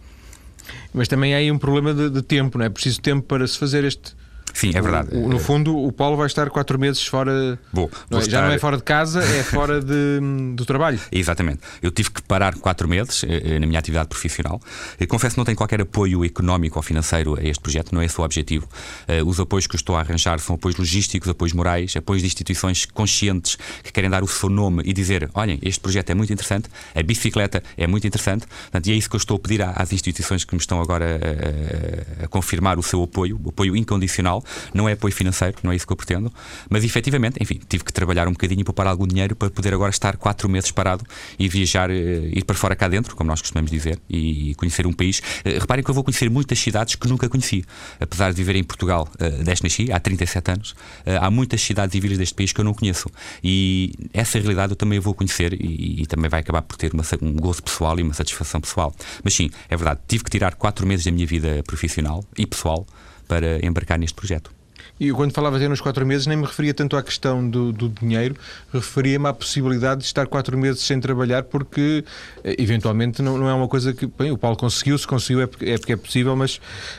[0.93, 2.69] Mas também há aí um problema de, de tempo, não é?
[2.69, 4.15] Preciso tempo para se fazer este,
[4.53, 5.09] Sim, é verdade.
[5.11, 7.59] O, no fundo, o Paulo vai estar quatro meses fora.
[7.71, 8.17] Vou, é?
[8.17, 8.29] estar...
[8.29, 10.19] Já não é fora de casa, é fora de,
[10.53, 10.99] do trabalho.
[11.11, 11.61] Exatamente.
[11.81, 14.61] Eu tive que parar quatro meses eh, eh, na minha atividade profissional.
[14.99, 18.05] Eu confesso que não tenho qualquer apoio económico ou financeiro a este projeto, não é
[18.05, 18.67] esse o objetivo.
[19.07, 22.27] Eh, os apoios que eu estou a arranjar são apoios logísticos, apoios morais, apoios de
[22.27, 26.31] instituições conscientes que querem dar o seu nome e dizer: olhem, este projeto é muito
[26.33, 28.45] interessante, a bicicleta é muito interessante.
[28.47, 31.05] Portanto, e é isso que eu estou a pedir às instituições que me estão agora
[31.05, 34.38] a, a, a confirmar o seu apoio, o apoio incondicional
[34.73, 36.31] não é apoio financeiro, não é isso que eu pretendo,
[36.69, 39.89] mas efetivamente, enfim, tive que trabalhar um bocadinho e poupar algum dinheiro para poder agora
[39.89, 41.03] estar quatro meses parado
[41.37, 44.93] e viajar, eh, ir para fora cá dentro, como nós costumamos dizer, e conhecer um
[44.93, 45.21] país.
[45.43, 47.63] Eh, reparem que eu vou conhecer muitas cidades que nunca conheci.
[47.99, 50.75] Apesar de viver em Portugal uh, desde nasci, há 37 anos,
[51.05, 53.09] há muitas cidades e vilas deste país que eu não conheço.
[53.43, 57.03] E essa realidade eu também vou conhecer e, e também vai acabar por ter uma,
[57.21, 58.93] um gozo pessoal e uma satisfação pessoal.
[59.23, 62.85] Mas sim, é verdade, tive que tirar quatro meses da minha vida profissional e pessoal
[63.29, 64.51] para embarcar neste projeto.
[64.99, 67.87] E quando falava até nos quatro meses, nem me referia tanto à questão do, do
[67.87, 68.35] dinheiro,
[68.73, 72.03] referia-me à possibilidade de estar quatro meses sem trabalhar, porque
[72.43, 74.05] eh, eventualmente não, não é uma coisa que.
[74.05, 76.57] Bem, o Paulo conseguiu, se conseguiu é porque é, porque é possível, mas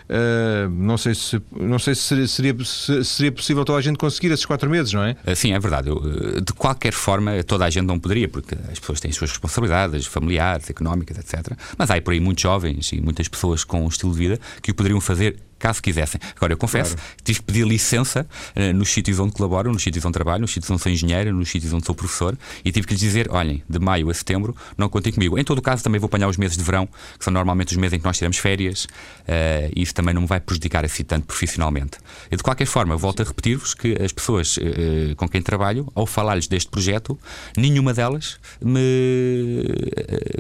[0.09, 4.33] uh, não sei, se, não sei se seria, se seria possível toda a gente conseguir
[4.33, 5.17] esses quatro meses, não é?
[5.35, 5.91] Sim, é verdade.
[5.91, 9.31] Eu, de qualquer forma, toda a gente não poderia, porque as pessoas têm as suas
[9.31, 11.53] responsabilidades familiares, económicas, etc.
[11.77, 14.71] Mas há por aí muitos jovens e muitas pessoas com um estilo de vida que
[14.71, 16.21] o poderiam fazer caso quisessem.
[16.35, 17.11] Agora, eu confesso, claro.
[17.23, 20.71] tive que pedir licença uh, nos sítios onde colaboro, nos sítios onde trabalho, nos sítios
[20.71, 23.79] onde sou engenheiro, nos sítios onde sou professor, e tive que lhes dizer: olhem, de
[23.79, 25.39] maio a setembro não contem comigo.
[25.39, 27.77] Em todo o caso, também vou apanhar os meses de verão, que são normalmente os
[27.77, 31.05] meses em que nós tiramos férias, uh, e isso também não me vai prejudicar assim
[31.05, 31.99] tanto profissionalmente.
[32.31, 36.07] E de qualquer forma, volto a repetir-vos que as pessoas uh, com quem trabalho, ao
[36.07, 37.19] falar-lhes deste projeto,
[37.57, 39.65] nenhuma delas me,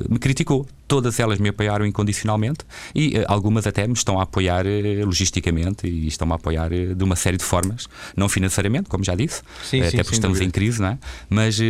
[0.08, 4.66] me criticou todas elas me apoiaram incondicionalmente e uh, algumas até me estão a apoiar
[4.66, 9.04] uh, logisticamente e estão a apoiar uh, de uma série de formas, não financeiramente, como
[9.04, 10.48] já disse, sim, até sim, porque estamos dúvida.
[10.48, 10.98] em crise, não é?
[11.28, 11.60] mas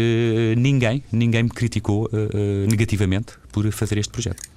[0.56, 2.08] ninguém, ninguém me criticou
[2.68, 4.49] negativamente por fazer este projeto.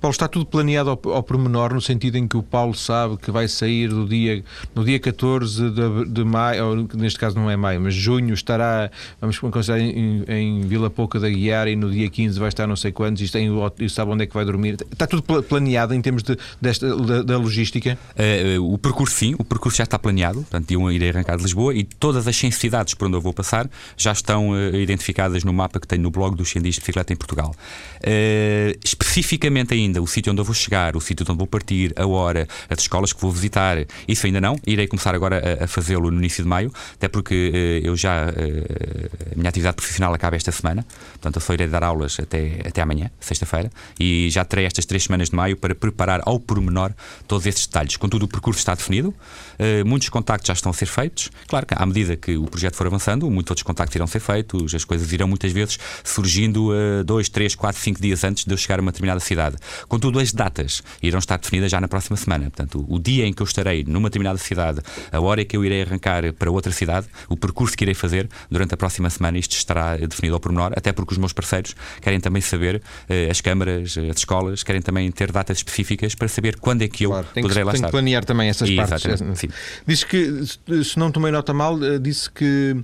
[0.00, 3.30] Paulo, está tudo planeado ao, ao pormenor, no sentido em que o Paulo sabe que
[3.30, 4.42] vai sair do dia,
[4.74, 8.90] no dia 14 de, de maio, ou neste caso não é maio, mas junho, estará,
[9.20, 12.76] vamos considerar, em, em Vila Pouca da Guiar e no dia 15 vai estar não
[12.76, 14.76] sei quantos e, tem, e sabe onde é que vai dormir.
[14.92, 17.98] Está tudo planeado em termos de, desta, da, da logística?
[18.14, 21.74] Uh, o percurso, sim, o percurso já está planeado, portanto, eu irei arrancar de Lisboa
[21.74, 25.52] e todas as 100 cidades por onde eu vou passar já estão uh, identificadas no
[25.52, 27.54] mapa que tenho no blog dos Cientistas de Bicicleta em Portugal.
[27.98, 31.92] Uh, especificamente ainda ainda o sítio onde eu vou chegar, o sítio onde vou partir,
[31.96, 34.56] a hora, as escolas que vou visitar, isso ainda não.
[34.66, 38.26] Irei começar agora a, a fazê-lo no início de maio, até porque uh, eu já.
[38.26, 42.60] Uh, a minha atividade profissional acaba esta semana, portanto eu só irei dar aulas até,
[42.66, 46.92] até amanhã, sexta-feira, e já terei estas três semanas de maio para preparar ao pormenor
[47.26, 47.96] todos esses detalhes.
[47.96, 51.30] Contudo, o percurso está definido, uh, muitos contactos já estão a ser feitos.
[51.46, 54.74] Claro que à medida que o projeto for avançando, muitos outros contactos irão ser feitos,
[54.74, 56.70] as coisas irão muitas vezes surgindo
[57.04, 59.56] dois, três, quatro, cinco dias antes de eu chegar a uma determinada cidade.
[59.88, 62.44] Contudo, as datas irão estar definidas já na próxima semana.
[62.44, 65.64] Portanto, o dia em que eu estarei numa determinada cidade, a hora em que eu
[65.64, 69.52] irei arrancar para outra cidade, o percurso que irei fazer durante a próxima semana, isto
[69.52, 73.96] estará definido ao pormenor, até porque os meus parceiros querem também saber, eh, as câmaras,
[73.98, 77.48] as escolas, querem também ter datas específicas para saber quando é que eu claro, poderei
[77.48, 77.88] que, lá tem estar.
[77.88, 79.02] que planear também essas e, partes.
[79.34, 79.48] Sim.
[79.86, 80.44] Diz que,
[80.84, 82.76] se não tomei nota mal, eh, disse que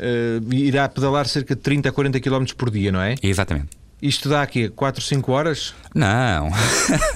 [0.00, 3.14] uh, irá pedalar cerca de 30 a 40 km por dia, não é?
[3.22, 3.79] Exatamente.
[4.02, 5.74] Isto dá aqui 4, 5 horas?
[5.94, 6.48] Não.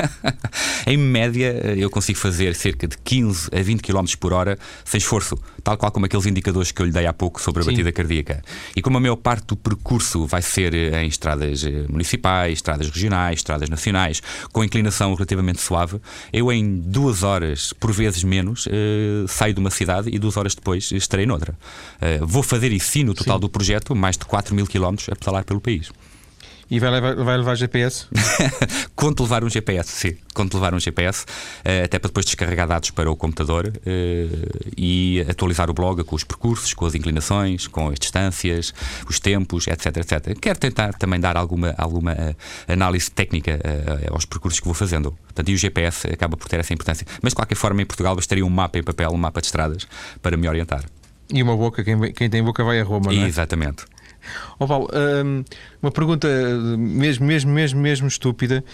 [0.87, 5.39] em média, eu consigo fazer cerca de 15 a 20 km por hora sem esforço,
[5.63, 7.71] tal qual como aqueles indicadores que eu lhe dei há pouco sobre a Sim.
[7.71, 8.43] batida cardíaca.
[8.77, 13.39] E como a maior parte do percurso vai ser em estradas eh, municipais, estradas regionais,
[13.39, 16.01] estradas nacionais, com inclinação relativamente suave,
[16.33, 20.55] eu em duas horas, por vezes menos, eh, saio de uma cidade e duas horas
[20.55, 21.57] depois estarei noutra.
[22.01, 23.41] Eh, vou fazer isso no total Sim.
[23.41, 25.91] do projeto, mais de 4 mil km a pedalar pelo país.
[26.71, 28.07] E vai levar, vai levar GPS?
[28.97, 30.17] Conto levar um GPS, sim.
[30.33, 31.27] Conto levar um GPS,
[31.65, 34.27] eh, até para depois descarregar dados para o computador eh,
[34.77, 38.73] e atualizar o blog com os percursos, com as inclinações, com as distâncias,
[39.09, 40.39] os tempos, etc, etc.
[40.41, 42.35] Quero tentar também dar alguma, alguma eh,
[42.69, 43.61] análise técnica
[44.11, 45.13] aos percursos que vou fazendo.
[45.13, 47.07] Portanto, e o GPS acaba por ter essa importância.
[47.23, 49.87] Mas, de qualquer forma, em Portugal bastaria um mapa em papel, um mapa de estradas,
[50.23, 50.85] para me orientar.
[51.33, 53.27] E uma boca, quem, quem tem boca vai a Roma, não é?
[53.27, 53.85] Exatamente.
[54.59, 55.45] Oh, Paulo, um,
[55.83, 56.29] uma pergunta
[56.77, 58.65] mesmo, mesmo, mesmo, mesmo estúpida.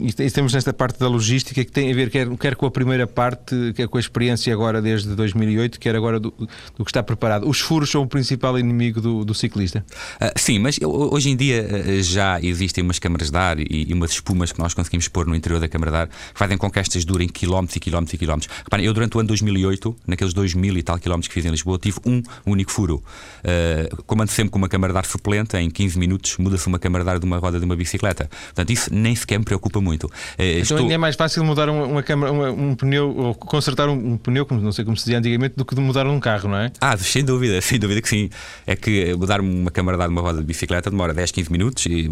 [0.00, 3.06] E estamos nesta parte da logística que tem a ver quer, quer com a primeira
[3.06, 6.32] parte, quer com a experiência agora desde 2008, quer agora do,
[6.76, 7.48] do que está preparado.
[7.48, 9.84] Os furos são o principal inimigo do, do ciclista?
[10.20, 13.92] Uh, sim, mas hoje em dia ah, já existem umas câmaras de ar e, e,
[13.92, 16.70] umas espumas que nós conseguimos pôr no interior da câmara de ar que fazem com
[16.70, 18.56] que estas durem quilómetros e quilómetros e quilómetros.
[18.58, 21.50] Reparem, eu durante o ano 2008, naqueles 2 mil e tal quilómetros que fiz em
[21.50, 23.02] Lisboa, tive um único furo.
[23.40, 27.10] Uh, como com uma câmara de ar suplente, em 15 minutos muda-se uma câmara de
[27.10, 28.28] ar de uma roda de uma bicicleta.
[28.46, 30.04] Portanto, isso nem sequer me preocupa muito.
[30.04, 30.90] Uh, então estou...
[30.90, 34.46] é mais fácil mudar uma, uma câmara, uma, um pneu, ou consertar um, um, pneu,
[34.46, 36.72] como não sei como se dizia antigamente, do que de mudar um carro, não é?
[36.80, 38.30] Ah, sem dúvida, sem dúvida que sim.
[38.66, 41.52] É que mudar uma câmara de ar de uma roda de bicicleta demora 10, 15
[41.52, 42.08] minutos e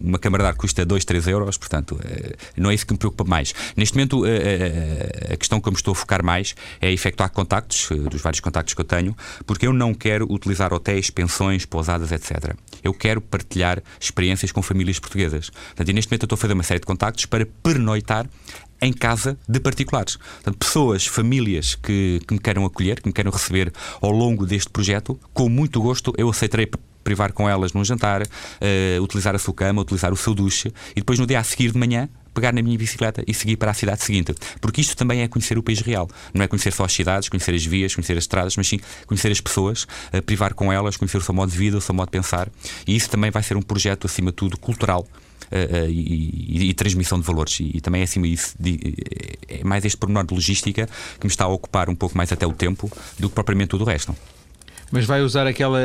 [0.00, 2.98] uma câmara de ar custa 2, 3 euros, portanto, uh, não é isso que me
[2.98, 3.54] preocupa mais.
[3.76, 4.24] Neste momento,
[5.32, 8.74] a questão que eu me estou a focar mais é efetuar contactos, dos vários contactos
[8.74, 12.54] que eu tenho, porque eu não quero utilizar hotéis, pensões, pousadas, etc.
[12.82, 15.50] Eu quero partilhar experiências com famílias portuguesas.
[15.50, 18.26] Portanto, neste momento eu estou a fazer uma série de contactos para pernoitar
[18.80, 20.16] em casa de particulares.
[20.16, 24.70] Portanto, pessoas, famílias que, que me queiram acolher, que me queiram receber ao longo deste
[24.70, 26.70] projeto, com muito gosto eu aceitarei
[27.04, 30.96] privar com elas num jantar, uh, utilizar a sua cama, utilizar o seu duche e
[30.96, 33.74] depois no dia a seguir de manhã pegar na minha bicicleta e seguir para a
[33.74, 34.34] cidade seguinte.
[34.60, 36.08] Porque isto também é conhecer o país real.
[36.34, 39.32] Não é conhecer só as cidades, conhecer as vias, conhecer as estradas, mas sim conhecer
[39.32, 39.86] as pessoas,
[40.26, 42.48] privar com elas, conhecer o seu modo de vida, o seu modo de pensar.
[42.86, 45.06] E isso também vai ser um projeto, acima de tudo, cultural.
[45.46, 47.60] Uh, uh, e, e, e, transmissão de valores.
[47.60, 48.96] E, e também é acima disso, de,
[49.48, 50.88] é mais este pormenor de logística
[51.20, 53.84] que me está a ocupar um pouco mais até o tempo do que propriamente tudo
[53.84, 54.16] o resto.
[54.90, 55.78] Mas vai usar aquela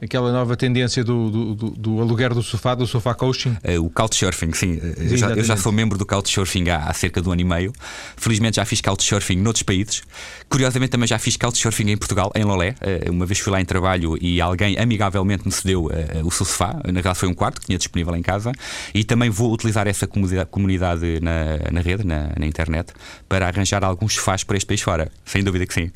[0.00, 3.56] aquela nova tendência do, do, do, do, aluguer do sofá, do sofá coaching?
[3.64, 4.80] Uh, o couchsurfing, sim.
[4.96, 7.44] Eu já, eu já, sou membro do couchsurfing há, há cerca de um ano e
[7.44, 7.72] meio.
[8.16, 10.02] Felizmente já fiz couchsurfing noutros países.
[10.48, 12.74] Curiosamente também já fiz couchsurfing em Portugal, em Lolé.
[12.80, 15.90] Uh, uma vez fui lá em trabalho e alguém amigavelmente me cedeu uh,
[16.24, 16.74] o seu sofá.
[16.84, 18.52] Na verdade foi um quarto que tinha disponível em casa.
[18.94, 22.92] E também vou utilizar essa comunidade, comunidade na, na rede, na, na internet,
[23.28, 25.10] para arranjar alguns sofás para este país fora.
[25.24, 25.90] Sem dúvida que sim.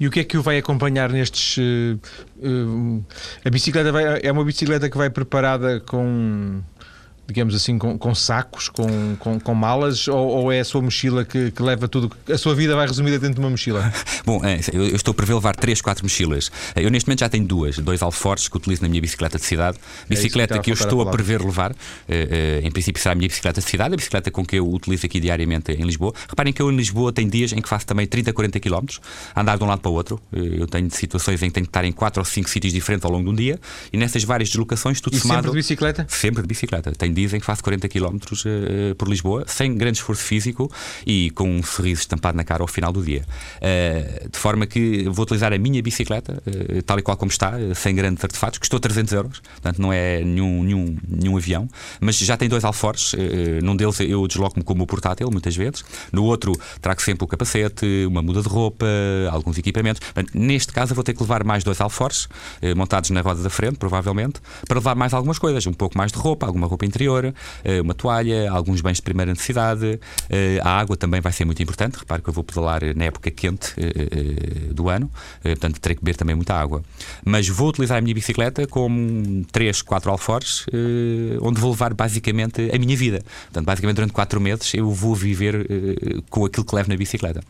[0.00, 1.58] E o que é que o vai acompanhar nestes.
[1.58, 2.00] Uh,
[2.42, 3.04] uh,
[3.44, 6.62] a bicicleta vai, é uma bicicleta que vai preparada com
[7.32, 11.24] digamos assim, com, com sacos, com, com, com, malas, ou, ou, é a sua mochila
[11.24, 12.10] que, que, leva tudo?
[12.28, 13.92] A sua vida vai resumida dentro de uma mochila?
[14.24, 16.50] Bom, é, eu, eu, estou a prever levar 3, 4 mochilas.
[16.76, 19.78] Eu neste momento já tenho duas, dois alforjes que utilizo na minha bicicleta de cidade.
[20.04, 21.72] É bicicleta é que, que eu estou a, a prever levar,
[22.08, 24.68] eh, eh, em princípio será a minha bicicleta de cidade, a bicicleta com que eu
[24.68, 26.12] utilizo aqui diariamente em Lisboa.
[26.28, 28.86] Reparem que eu em Lisboa tenho dias em que faço também 30, 40 km,
[29.36, 30.20] andar de um lado para o outro.
[30.32, 33.04] Eh, eu tenho situações em que tenho que estar em 4 ou 5 sítios diferentes
[33.04, 33.58] ao longo de um dia
[33.92, 35.42] e nessas várias deslocações tudo e somado.
[35.42, 36.06] Sempre de bicicleta?
[36.08, 36.92] Sempre de bicicleta.
[36.92, 40.70] Tenho dias em que faço 40 km uh, por Lisboa, sem grande esforço físico
[41.06, 43.24] e com um sorriso estampado na cara ao final do dia.
[43.56, 47.52] Uh, de forma que vou utilizar a minha bicicleta, uh, tal e qual como está,
[47.74, 51.68] sem grandes artefatos, custou 300 euros, portanto não é nenhum, nenhum, nenhum avião,
[52.00, 53.14] mas já tem dois alforjes,
[53.62, 58.22] num deles eu desloco-me como portátil, muitas vezes, no outro trago sempre o capacete, uma
[58.22, 58.86] muda de roupa,
[59.30, 60.00] alguns equipamentos.
[60.00, 62.28] Portanto, neste caso eu vou ter que levar mais dois alforjes,
[62.76, 66.18] montados na roda da frente, provavelmente, para levar mais algumas coisas, um pouco mais de
[66.18, 67.09] roupa, alguma roupa interior,
[67.82, 69.98] uma toalha, alguns bens de primeira necessidade.
[70.28, 71.98] Eh, a água também vai ser muito importante.
[71.98, 75.10] Repare que eu vou pedalar na época quente eh, eh, do ano,
[75.42, 76.82] portanto terei que beber também muita água.
[77.24, 80.66] Mas vou utilizar a minha bicicleta com 3, 4 alforjes,
[81.40, 83.22] onde vou levar basicamente a minha vida.
[83.44, 85.66] Portanto, basicamente durante 4 meses eu vou viver
[86.28, 87.40] com aquilo que levo na bicicleta.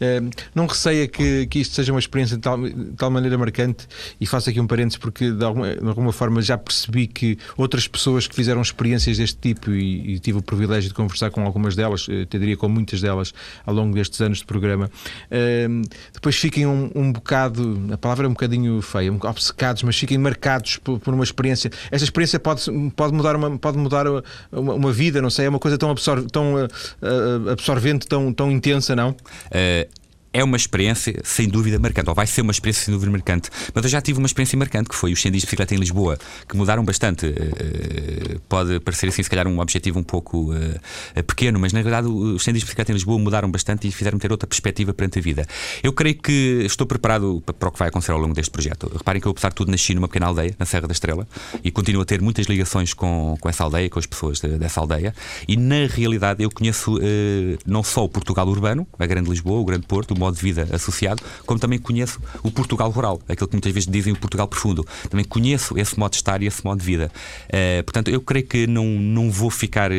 [0.00, 3.86] Uh, não receia que, que isto seja uma experiência de tal, de tal maneira marcante
[4.20, 7.88] e faço aqui um parênteses porque de alguma, de alguma, forma já percebi que outras
[7.88, 11.74] pessoas que fizeram experiências deste tipo e, e tive o privilégio de conversar com algumas
[11.74, 13.34] delas, eh, te diria com muitas delas
[13.66, 18.28] ao longo destes anos de programa, uh, depois fiquem um, um, bocado, a palavra é
[18.28, 21.70] um bocadinho feia, obcecados, mas fiquem marcados por, por, uma experiência.
[21.90, 25.58] Esta experiência pode, pode mudar, uma, pode mudar uma, uma vida, não sei, é uma
[25.58, 29.14] coisa tão, absor, tão uh, absorvente, tão, tão intensa, não?
[30.32, 33.50] É uma experiência sem dúvida marcante, ou vai ser uma experiência sem dúvida marcante.
[33.74, 35.78] Mas eu já tive uma experiência marcante, que foi os 100 dias de bicicleta em
[35.78, 37.26] Lisboa, que mudaram bastante.
[37.26, 42.08] Uh, pode parecer assim, se calhar, um objetivo um pouco uh, pequeno, mas na verdade
[42.08, 45.18] os 100 dias de bicicleta em Lisboa mudaram bastante e fizeram ter outra perspectiva perante
[45.18, 45.46] a vida.
[45.82, 48.90] Eu creio que estou preparado para o que vai acontecer ao longo deste projeto.
[48.94, 51.26] Reparem que eu, apesar de tudo, nasci numa pequena aldeia, na Serra da Estrela,
[51.64, 54.80] e continuo a ter muitas ligações com, com essa aldeia, com as pessoas de, dessa
[54.80, 55.14] aldeia,
[55.46, 59.64] e na realidade eu conheço uh, não só o Portugal urbano, a Grande Lisboa, o
[59.64, 63.72] Grande Porto, modo de vida associado como também conheço o Portugal rural, aquilo que muitas
[63.72, 64.86] vezes dizem o Portugal profundo.
[65.08, 67.10] Também conheço esse modo de estar e esse modo de vida.
[67.46, 69.94] Uh, portanto, eu creio que não, não vou ficar uh,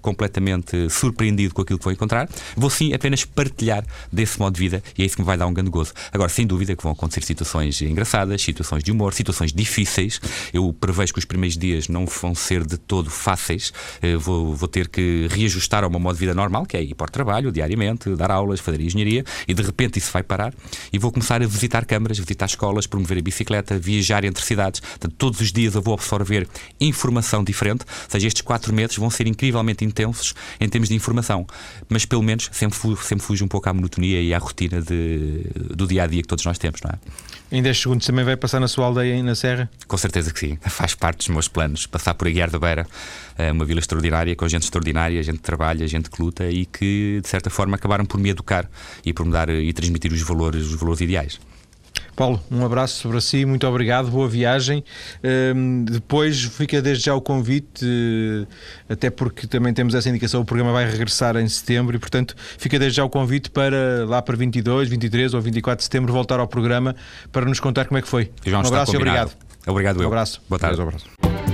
[0.00, 4.82] completamente surpreendido com aquilo que vou encontrar, vou sim apenas partilhar desse modo de vida
[4.96, 5.92] e é isso que me vai dar um grande gozo.
[6.12, 10.20] Agora, sem dúvida que vão acontecer situações engraçadas, situações de humor, situações difíceis.
[10.52, 13.72] Eu prevejo que os primeiros dias não vão ser de todo fáceis.
[14.02, 16.94] Uh, vou, vou ter que reajustar ao meu modo de vida normal, que é ir
[16.94, 20.54] para o trabalho diariamente, dar aulas, fazer engenharia e de repente isso vai parar
[20.92, 24.80] e vou começar a visitar câmaras, visitar escolas, promover a bicicleta, viajar entre cidades.
[24.80, 26.46] Portanto, todos os dias eu vou absorver
[26.80, 27.82] informação diferente.
[27.82, 31.46] Ou seja, estes quatro meses vão ser incrivelmente intensos em termos de informação.
[31.88, 35.86] Mas pelo menos sempre, sempre fujo um pouco à monotonia e à rotina de, do
[35.86, 36.98] dia a dia que todos nós temos, não é?
[37.54, 39.70] Em 10 segundos também vai passar na sua aldeia na Serra?
[39.86, 40.58] Com certeza que sim.
[40.64, 41.86] Faz parte dos meus planos.
[41.86, 42.86] Passar por Aguiar da Beira,
[43.36, 47.20] eh, uma vila extraordinária, com gente extraordinária, gente que trabalha, gente que luta e que,
[47.22, 48.66] de certa forma, acabaram por me educar
[49.04, 51.38] e por me dar e transmitir os valores, os valores ideais.
[52.14, 54.84] Paulo, um abraço para si, muito obrigado, boa viagem.
[55.54, 58.46] Um, depois fica desde já o convite, uh,
[58.88, 62.78] até porque também temos essa indicação, o programa vai regressar em setembro e, portanto, fica
[62.78, 66.46] desde já o convite para lá para 22, 23 ou 24 de setembro voltar ao
[66.46, 66.94] programa
[67.30, 68.30] para nos contar como é que foi.
[68.46, 69.32] um abraço e obrigado.
[69.66, 70.42] Obrigado, Um abraço.
[70.48, 70.80] Boa tarde.
[70.80, 71.51] Um abraço.